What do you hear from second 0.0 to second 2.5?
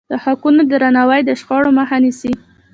د حقونو درناوی د شخړو مخه نیسي.